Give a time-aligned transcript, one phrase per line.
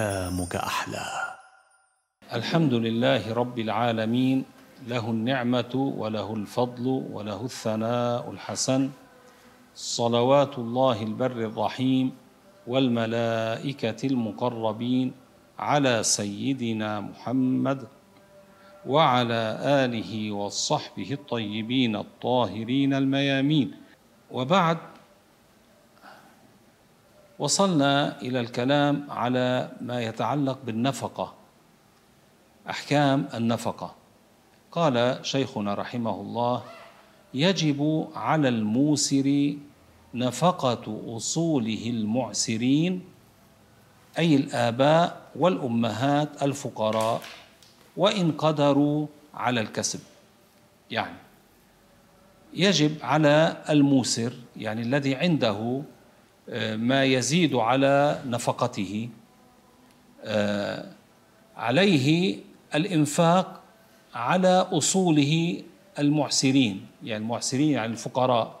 [0.00, 1.06] ايامك أحلى.
[2.32, 4.38] الحمد لله رب العالمين
[4.88, 8.90] له النعمة وله الفضل وله الثناء الحسن.
[9.74, 12.06] صلوات الله البر الرحيم
[12.66, 15.12] والملائكة المقربين
[15.58, 17.80] على سيدنا محمد
[18.86, 19.42] وعلى
[19.84, 23.68] آله وصحبه الطيبين الطاهرين الميامين.
[24.30, 24.78] وبعد
[27.40, 31.34] وصلنا إلى الكلام على ما يتعلق بالنفقة
[32.70, 33.94] أحكام النفقة.
[34.72, 36.62] قال شيخنا رحمه الله
[37.34, 39.56] يجب على الموسر
[40.14, 43.02] نفقة أصوله المعسرين
[44.18, 47.22] أي الآباء والأمهات الفقراء
[47.96, 50.00] وإن قدروا على الكسب.
[50.90, 51.16] يعني
[52.54, 55.82] يجب على الموسر يعني الذي عنده
[56.58, 59.08] ما يزيد على نفقته.
[61.56, 62.38] عليه
[62.74, 63.60] الإنفاق
[64.14, 65.62] على أصوله
[65.98, 68.60] المعسرين يعني المعسرين يعني الفقراء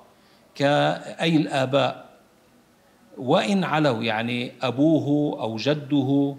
[0.54, 2.10] كأي الآباء.
[3.18, 6.36] وإن علوا يعني أبوه أو جده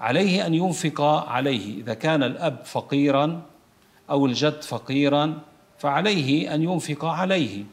[0.00, 1.80] عليه أن ينفق عليه.
[1.80, 3.42] إذا كان الأب فقيرا
[4.10, 5.40] أو الجد فقيرا
[5.78, 7.64] فعليه أن ينفق عليه.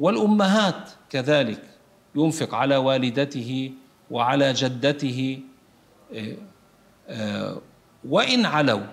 [0.00, 1.73] والأمهات كذلك.
[2.16, 3.72] ينفق على والدته
[4.10, 5.40] وعلى جدته
[8.08, 8.86] وإن علوا.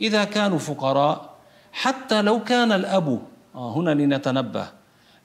[0.00, 1.34] إذا كانوا فقراء
[1.72, 3.22] حتى لو كان الأب
[3.54, 4.66] آه هنا لنتنبه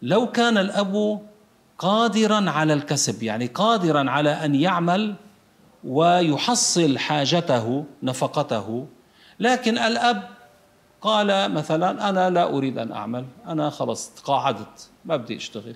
[0.02, 1.22] لو كان الأب
[1.78, 5.16] قادرا على الكسب يعني قادرا على أن يعمل
[5.84, 8.88] ويحصل حاجته نفقته.
[9.40, 10.30] لكن الأب
[11.02, 15.76] قال مثلا أنا لا أريد أن أعمل أنا خلص تقاعدت ما بدي أشتغل.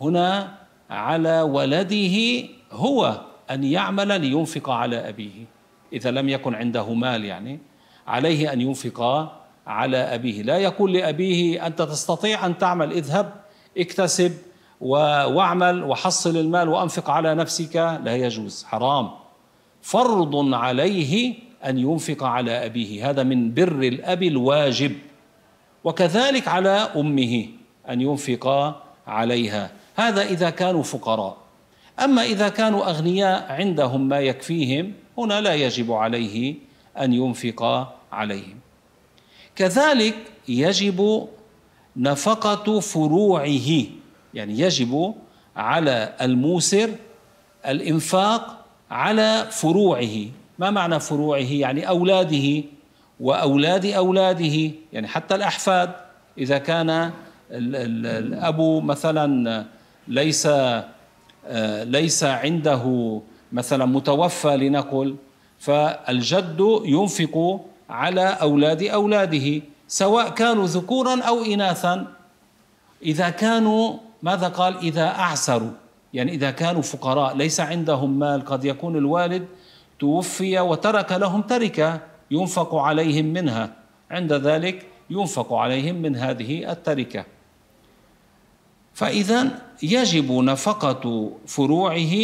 [0.00, 0.54] هنا
[0.90, 3.20] على ولده هو
[3.50, 5.44] أن يعمل لينفق على أبيه.
[5.92, 7.58] إذا لم يكن عنده مال يعني
[8.06, 9.30] عليه أن ينفق
[9.66, 10.42] على أبيه.
[10.42, 13.32] لا يقول لأبيه أنت تستطيع أن تعمل اذهب
[13.78, 14.32] اكتسب
[14.80, 17.76] واعمل وحصل المال وأنفق على نفسك.
[17.76, 19.10] لا يجوز حرام.
[19.82, 23.10] فرض عليه أن ينفق على أبيه.
[23.10, 24.92] هذا من بر الأب الواجب.
[25.84, 27.46] وكذلك على أمه
[27.90, 28.74] أن ينفق
[29.06, 29.70] عليها.
[29.96, 31.36] هذا إذا كانوا فقراء.
[32.00, 36.54] أما إذا كانوا أغنياء عندهم ما يكفيهم هنا لا يجب عليه
[36.98, 38.58] أن ينفق عليهم.
[39.56, 40.14] كذلك
[40.48, 41.28] يجب
[41.96, 43.68] نفقة فروعه
[44.34, 45.14] يعني يجب
[45.56, 46.90] على الموسر
[47.66, 50.16] الإنفاق على فروعه.
[50.58, 52.62] ما معنى فروعه؟ يعني أولاده
[53.20, 55.90] وأولاد أولاده يعني حتى الأحفاد.
[56.38, 57.10] إذا كان
[57.50, 59.64] الأب مثلا
[60.08, 60.48] ليس
[61.84, 62.84] ليس عنده
[63.52, 65.16] مثلا متوفى لنقل
[65.58, 72.06] فالجد ينفق على أولاد أولاده سواء كانوا ذكورا أو إناثا.
[73.02, 75.70] إذا كانوا ماذا قال؟ إذا أعسروا.
[76.14, 79.46] يعني إذا كانوا فقراء ليس عندهم مال قد يكون الوالد
[79.98, 82.00] توفي وترك لهم تركة
[82.30, 83.72] ينفق عليهم منها.
[84.10, 87.24] عند ذلك ينفق عليهم من هذه التركة.
[88.96, 92.14] فإذا يجب نفقة فروعه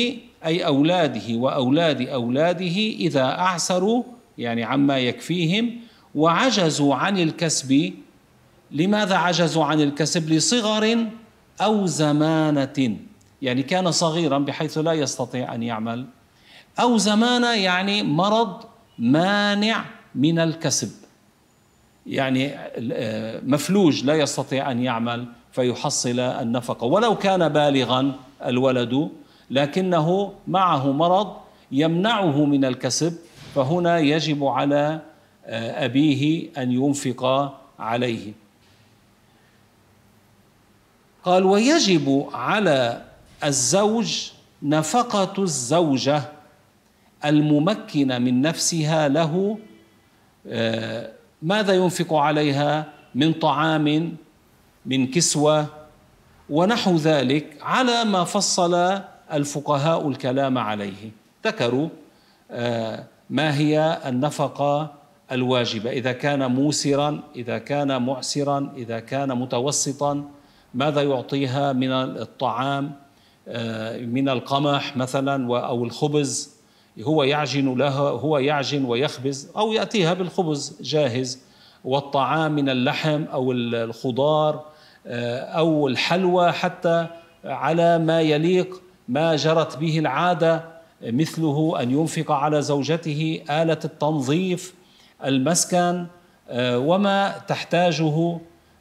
[0.44, 4.03] أي أولاده وأولاد أولاده إذا أعسروا
[4.38, 5.71] يعني عما يكفيهم
[6.15, 7.93] وعجزوا عن الكسب.
[8.71, 11.06] لماذا عجزوا عن الكسب؟ لصغر
[11.61, 12.97] أو زمانة.
[13.43, 16.06] يعني كان صغيرا بحيث لا يستطيع أن يعمل.
[16.81, 18.65] أو زمانة يعني مرض
[18.99, 19.84] مانع
[20.15, 20.91] من الكسب.
[22.06, 22.55] يعني
[23.47, 25.26] مفلوج لا يستطيع أن يعمل.
[25.52, 28.14] فيحصل النفقه ولو كان بالغا
[28.44, 29.10] الولد
[29.50, 31.37] لكنه معه مرض
[31.72, 33.16] يمنعه من الكسب
[33.54, 35.00] فهنا يجب على
[35.46, 38.32] أبيه أن ينفق عليه.
[41.25, 43.05] قال ويجب على
[43.44, 44.31] الزوج
[44.62, 46.22] نفقة الزوجة
[47.25, 49.58] الممكنة من نفسها له
[51.43, 54.16] ماذا ينفق عليها؟ من طعام
[54.87, 55.67] من كسوة
[56.50, 58.75] ونحو ذلك على ما فصل
[59.32, 61.11] الفقهاء الكلام عليه.
[61.46, 61.88] ذكروا
[63.31, 64.93] ما هي النفقة
[65.32, 65.90] الواجبة.
[65.90, 70.25] إذا كان موسرا إذا كان معسرا إذا كان متوسطا
[70.75, 72.93] ماذا يعطيها من الطعام
[74.00, 76.56] من القمح مثلا أو الخبز؟
[77.02, 81.38] هو يعجن لها هو يعجن ويخبز أو يأتيها بالخبز جاهز.
[81.84, 84.71] والطعام من اللحم أو الخضار
[85.06, 87.06] أو الحلوى حتى
[87.44, 90.64] على ما يليق ما جرت به العادة
[91.02, 94.75] مثله أن ينفق على زوجته آلة التنظيف
[95.25, 96.06] المسكن
[96.50, 98.38] آه، وما تحتاجه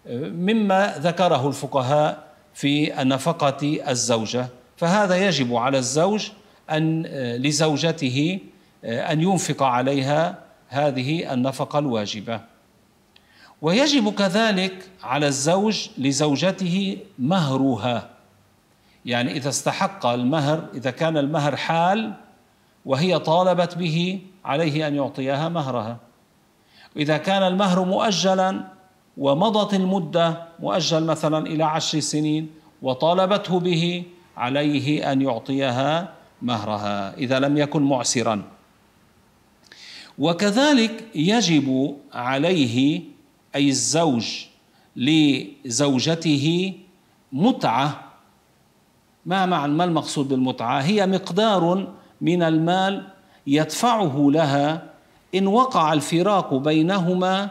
[0.07, 4.47] آه، مما ذكره الفقهاء في نفقه الزوجة.
[4.77, 6.29] فهذا يجب على الزوج
[6.71, 7.03] أن
[7.38, 8.39] لزوجته
[8.83, 10.35] أن ينفق عليها
[10.67, 12.41] هذه النفقة الواجبة.
[13.62, 18.10] ويجب كذلك على الزوج لزوجته مهرها.
[19.06, 22.13] يعني إذا استحق المهر إذا كان المهر حال
[22.86, 25.98] وهي طالبت به عليه أن يعطيها مهرها.
[26.98, 28.68] اذا كان المهر مؤجلا
[29.18, 32.50] ومضت المدة مؤجل مثلا إلى عشر سنين
[32.81, 34.04] وطالبته به
[34.38, 38.42] عليه أن يعطيها مهرها إذا لم يكن معسرا.
[40.19, 43.02] وكذلك يجب عليه
[43.56, 44.45] أي الزوج
[44.95, 46.74] لزوجته
[47.31, 48.12] متعة.
[49.25, 53.07] ما معنى ما المقصود بالمتعة؟ هي مقدار من المال
[53.48, 54.92] يدفعه لها
[55.36, 57.50] إن وقع الفراق بينهما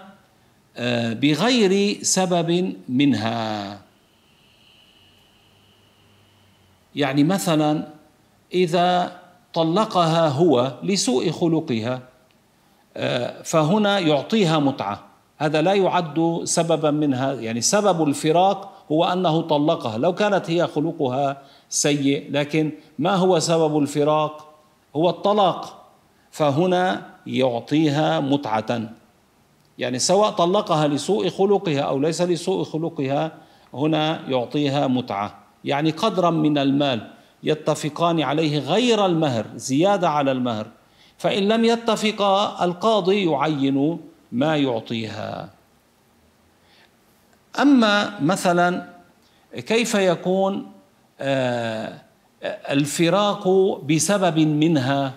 [0.77, 3.81] آه، بغير سبب منها.
[6.95, 7.89] يعني مثلا
[8.55, 9.21] إذا
[9.55, 12.03] طلقها هو لسوء خلقها
[12.97, 15.10] آه، فهنا يعطيها متعة.
[15.41, 19.99] هذا لا يعد سببا منها يعني سبب الفراق هو أنه طلقها.
[19.99, 24.49] لو كانت هي خلقها سيء لكن ما هو سبب الفراق؟
[24.97, 25.87] هو الطلاق.
[26.31, 28.91] فهنا يعطيها متعة.
[29.79, 33.33] يعني سواء طلقها لسوء خلقها أو ليس لسوء خلقها
[33.75, 35.39] هنا يعطيها متعة.
[35.65, 37.11] يعني قدرا من المال
[37.43, 40.67] يتفقان عليه غير المهر زيادة على المهر.
[41.19, 45.51] فإن لم يتفقا القاضي يعين ما يعطيها.
[47.61, 48.87] أما مثلا
[49.53, 50.73] كيف يكون
[51.21, 52.01] آه،
[52.71, 53.49] الفراق
[53.85, 55.13] بسبب منها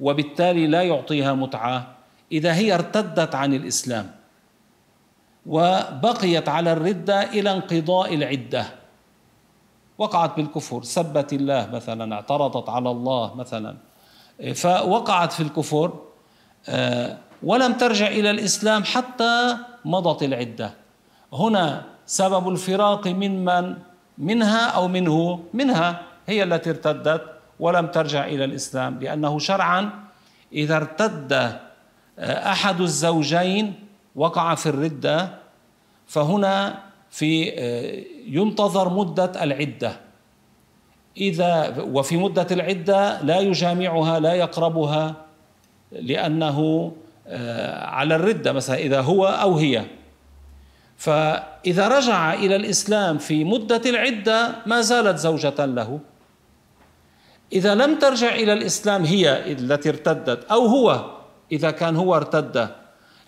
[0.00, 1.94] وبالتالي لا يعطيها متعة؟
[2.32, 4.10] إذا هي ارتدت عن الإسلام
[5.46, 8.66] وبقيت على الردة إلى انقضاء العدة.
[9.98, 13.76] وقعت بالكفر سبت الله مثلا اعترضت على الله مثلا.
[14.54, 15.92] فوقعت في الكفر
[16.68, 20.74] آه، ولم ترجع إلى الإسلام حتى مضت العدة.
[21.32, 23.76] هنا سبب الفراق من من؟
[24.18, 26.02] منها أو منه؟ منها.
[26.26, 27.22] هي التي ارتدت
[27.60, 29.90] ولم ترجع إلى الإسلام لأنه شرعا
[30.52, 33.74] إذا ارتد آه، أحد الزوجين
[34.16, 35.28] وقع في الردة
[36.06, 40.00] فهنا في آه، ينتظر مدة العدة.
[41.16, 45.14] إذا وفي مدة العدة لا يجامعها لا يقربها
[45.92, 46.92] لأنه
[47.26, 49.84] على الردة مثلا إذا هو أو هي.
[50.96, 56.00] فإذا رجع إلى الإسلام في مدة العدة ما زالت زوجة له.
[57.52, 61.10] إذا لم ترجع إلى الإسلام هي التي ارتدت أو هو
[61.52, 62.68] إذا كان هو ارتد.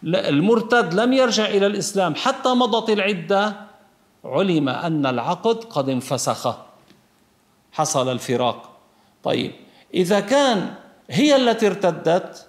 [0.04, 3.56] المرتد لم يرجع إلى الإسلام حتى مضت العدة.
[4.24, 6.56] علم أن العقد قد انفسخ.
[7.72, 8.70] حصل الفراق.
[9.22, 9.52] طيب
[9.94, 10.74] إذا كان
[11.10, 12.45] هي التي ارتدت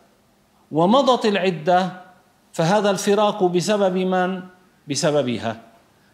[0.72, 1.92] ومضت العدة
[2.54, 4.42] فهذا الفراق بسبب من؟
[4.90, 5.62] بسببها.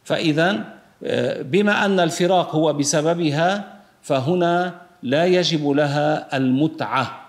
[0.03, 7.21] فإذا آه، بما أن الفراق هو بسببها فهنا لا يجب لها المتعة.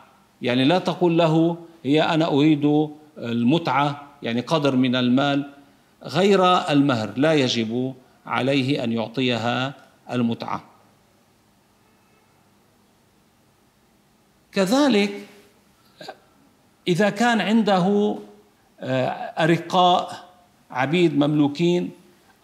[0.43, 2.89] يعني لا تقول له هي أنا أريد
[3.19, 5.51] المتعة يعني قدر من المال.
[6.05, 7.95] غير المهر لا يجب
[8.27, 9.75] عليه أن يعطيها
[10.11, 10.65] المتعة.
[14.53, 15.11] كذلك
[16.89, 18.17] إذا كان عنده
[18.81, 19.09] آه،
[19.45, 20.25] أرقاء
[20.71, 21.91] عبيد مملوكين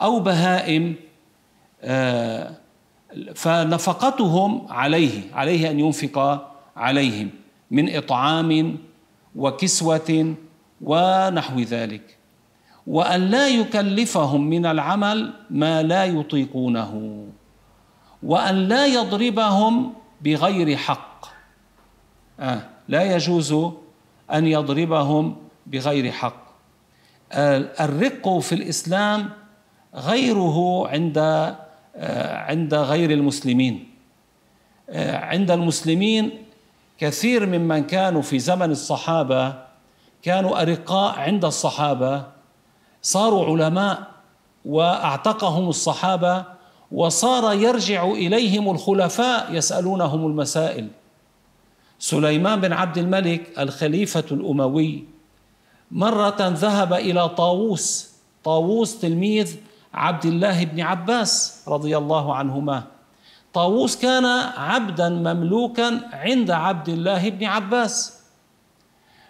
[0.03, 0.95] أو بهائم
[1.83, 2.53] آه،
[3.35, 7.31] فنفقتهم عليه عليه أن ينفق عليهم
[7.71, 8.79] من إطعام
[9.37, 10.35] وكسوة
[10.81, 12.17] ونحو ذلك.
[12.87, 17.25] وأن لا يكلفهم من العمل ما لا يطيقونه.
[18.23, 19.93] وأن لا يضربهم
[20.23, 21.27] بغير حق.
[22.41, 23.55] آه لا يجوز
[24.33, 26.51] أن يضربهم بغير حق.
[27.81, 29.31] الرق في الإسلام
[29.95, 31.19] غيره عند
[32.49, 33.91] عند غير المسلمين.
[35.07, 36.45] عند المسلمين
[36.99, 39.55] كثير ممن كانوا في زمن الصحابة
[40.23, 42.25] كانوا أرقاء عند الصحابة
[43.03, 44.03] صاروا علماء
[44.65, 46.45] وأعتقهم الصحابة
[46.93, 50.89] وصار يرجع إليهم الخلفاء يسألونهم المسائل.
[52.01, 55.05] سليمان بن عبد الملك الخليفة الأموي.
[55.91, 58.11] مرة ذهب إلى طاووس.
[58.45, 59.57] طاووس تلميذ
[59.95, 62.83] عبد الله بن عباس رضي الله عنهما.
[63.53, 64.25] طاووس كان
[64.57, 68.21] عبدا مملوكا عند عبد الله بن عباس.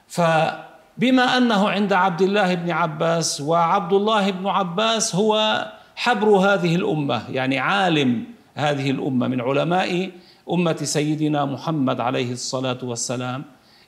[0.08, 7.30] فبما أنه عند عبد الله بن عباس وعبد الله بن عباس هو حبر هذه الأمة
[7.30, 8.24] يعني عالم
[8.54, 10.10] هذه الأمة من علماء
[10.52, 13.44] أمة سيدنا محمد عليه الصلاة والسلام.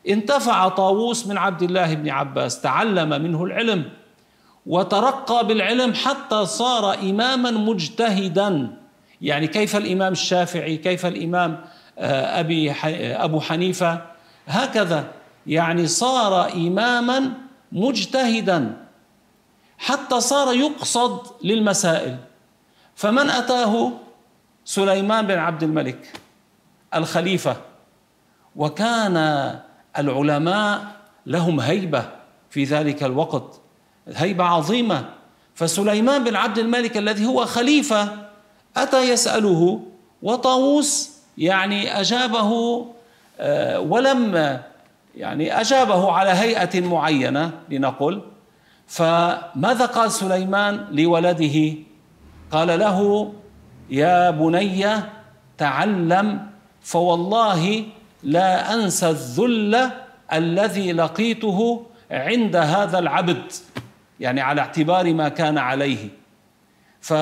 [0.09, 3.85] انتفع طاووس من عبد الله بن عباس تعلم منه العلم
[4.67, 8.77] وترقى بالعلم حتى صار إماما مجتهدا.
[9.21, 11.61] يعني كيف الإمام الشافعي كيف الإمام
[11.99, 12.71] آه، أبي
[13.17, 14.03] أبو حنيفة؟
[14.47, 15.05] هكذا.
[15.47, 17.33] يعني صار اماما
[17.73, 18.77] مجتهدا
[19.79, 22.17] حتى صار يقصد للمسائل.
[22.95, 23.93] فمن أتاه؟
[24.65, 26.22] سليمان بن عبد الملك.
[26.95, 27.57] الخليفة.
[28.57, 29.17] وكان
[29.99, 30.85] العلماء
[31.27, 32.05] لهم هيبة
[32.51, 33.61] في ذلك الوقت
[34.09, 35.05] هيبة عظيمة.
[35.55, 38.09] فسليمان بن عبد الملك الذي هو خليفة
[38.77, 39.81] أتى يسأله
[40.23, 42.87] وطاووس يعني أجابه
[43.41, 44.61] آه، ولم
[45.17, 48.23] يعني أجابه على هيئة معينة لنقل.
[48.87, 51.75] فماذا قال سليمان لولده؟
[52.51, 53.33] قال له
[53.91, 54.87] يا بني
[55.59, 56.52] تعلم
[56.83, 57.85] فوالله
[58.23, 59.91] لا أنسى الذل
[60.33, 63.53] الذي لقيته عند هذا العبد
[64.21, 66.09] يعني على اعتبار ما كان عليه
[67.01, 67.15] ف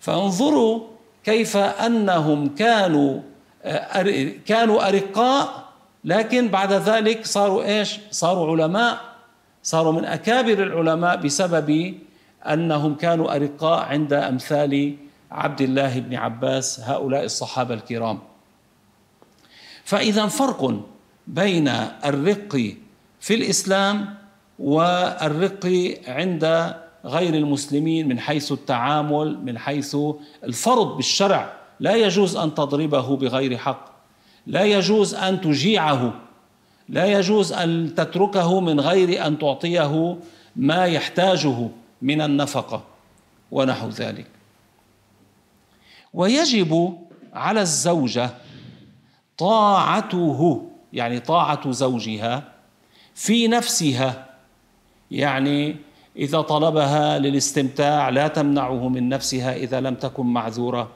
[0.00, 0.80] فانظروا
[1.24, 3.20] كيف أنهم كانوا
[4.46, 5.68] كانوا أرقاء
[6.04, 9.00] لكن بعد ذلك صاروا إيش؟ صاروا علماء
[9.62, 11.94] صاروا من أكابر العلماء بسبب
[12.46, 14.96] أنهم كانوا أرقاء عند أمثال
[15.30, 18.18] عبد الله بن عباس هؤلاء الصحابة الكرام.
[19.88, 20.80] فإذا فرق
[21.26, 21.68] بين
[22.04, 22.74] الرق
[23.20, 24.14] في الإسلام
[24.58, 29.96] والرق عند غير المسلمين من حيث التعامل من حيث
[30.44, 31.52] الفرض بالشرع.
[31.80, 33.84] لا يجوز أن تضربه بغير حق.
[34.46, 36.14] لا يجوز أن تجيعه.
[36.88, 40.18] لا يجوز أن تتركه من غير أن تعطيه
[40.56, 41.68] ما يحتاجه
[42.02, 42.82] من النفقة
[43.50, 44.26] ونحو ذلك.
[46.14, 46.98] ويجب
[47.34, 48.30] على الزوجة
[49.38, 52.42] طاعته يعني طاعة زوجها
[53.14, 54.26] في نفسها.
[55.10, 55.76] يعني
[56.16, 60.90] إذا طلبها للاستمتاع لا تمنعه من نفسها إذا لم تكن معذورة.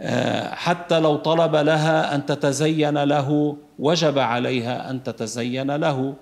[0.00, 6.14] آه، حتى لو طلب لها أن تتزين له وجب عليها أن تتزين له.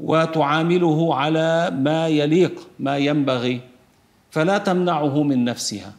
[0.00, 3.60] وتعامله على ما يليق ما ينبغي
[4.30, 5.92] فلا تمنعه من نفسها.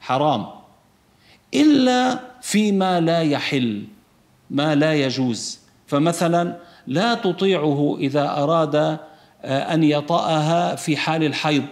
[0.00, 0.46] حرام.
[1.54, 3.84] إلا فيما لا يحل
[4.50, 5.58] ما لا يجوز.
[5.86, 8.74] فمثلا لا تطيعه إذا أراد
[9.44, 11.64] آه، أن يطأها في حال الحيض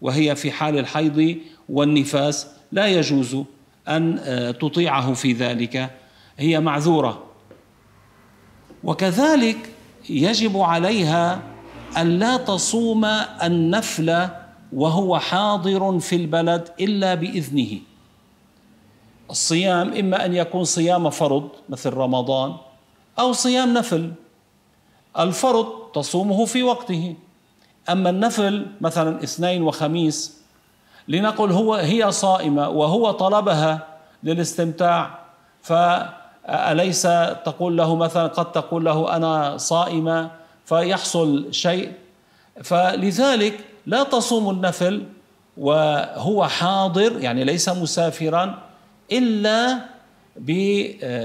[0.00, 1.36] وهي في حال الحيض
[1.68, 3.36] والنفاس لا يجوز
[3.88, 5.90] أن آه، تطيعه في ذلك.
[6.38, 7.22] هي معذورة.
[8.84, 9.56] وكذلك
[10.10, 11.42] يجب عليها
[11.96, 13.04] أن لا تصوم
[13.42, 14.28] النفل
[14.72, 17.78] وهو حاضر في البلد إلا بإذنه.
[19.32, 22.54] الصيام إما أن يكون صيام فرض مثل رمضان
[23.18, 24.12] أو صيام نفل.
[25.18, 27.14] الفرض تصومه في وقته.
[27.90, 30.42] أما النفل مثلا اثنين وخميس
[31.08, 33.88] لنقل هو هي صائمة وهو طلبها
[34.22, 35.18] للاستمتاع
[35.62, 37.02] فأليس
[37.44, 40.30] تقول له مثلا قد تقول له أنا صائمة
[40.64, 41.92] فيحصل شيء؟
[42.62, 45.06] فلذلك لا تصوم النفل
[45.56, 48.58] وهو حاضر يعني ليس مسافرا
[49.18, 49.78] إلا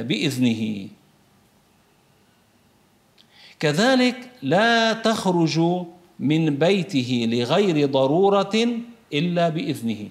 [0.02, 0.88] بإذنه.
[3.60, 5.60] كذلك لا تخرج
[6.20, 8.68] من بيته لغير ضرورة
[9.14, 10.10] إلا بإذنه.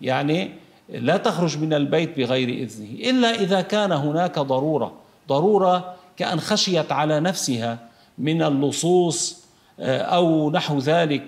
[0.00, 0.50] يعني
[0.88, 3.10] لا تخرج من البيت بغير إذنه.
[3.10, 4.92] إلا إذا كان هناك ضرورة.
[5.28, 7.78] ضرورة كأن خشيت على نفسها
[8.18, 9.44] من اللصوص
[9.80, 11.22] آه، أو نحو ذلك.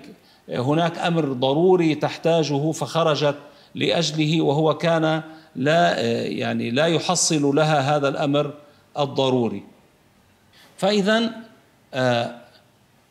[0.49, 3.35] هناك أمر ضروري تحتاجه فخرجت
[3.75, 5.21] لأجله وهو كان
[5.57, 8.53] لا آه، يعني لا يحصل لها هذا الأمر
[8.99, 9.63] الضروري.
[10.77, 11.31] فإذا
[11.93, 12.35] آه،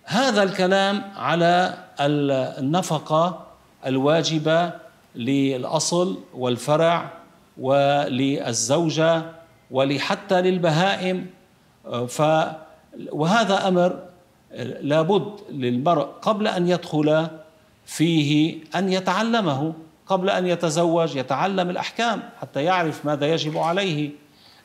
[0.05, 3.47] هذا الكلام على النفقة
[3.87, 4.73] الواجبة
[5.15, 7.11] للأصل والفرع
[7.59, 9.23] وللزوجة
[9.71, 11.27] ولحتى للبهائم.
[12.09, 12.23] ف
[13.13, 14.03] وهذا أمر
[14.81, 17.27] لابد للمرء قبل أن يدخل
[17.87, 19.75] فيه أن يتعلمه.
[20.07, 24.11] قبل أن يتزوج يتعلم الأحكام حتى يعرف ماذا يجب عليه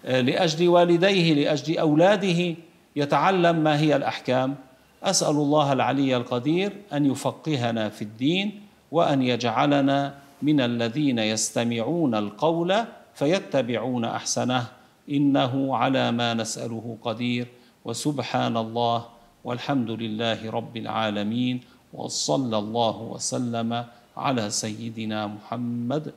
[0.04, 2.56] لأجل والديه لأجل أولاده
[2.96, 4.56] يتعلم ما هي الأحكام.
[5.04, 12.76] أسأل الله العلي القدير أن يفقهنا في الدين وأن يجعلنا من الذين يستمعون القول
[13.14, 14.66] فيتبعون أحسنه.
[15.10, 17.48] إنه على ما نسأله قدير.
[17.86, 19.06] وسبحان الله
[19.44, 21.62] والحمد لله رب العالمين.
[21.94, 23.86] وصلى الله وسلم
[24.18, 26.14] على سيدنا محمد